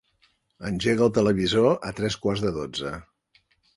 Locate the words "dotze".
2.57-2.95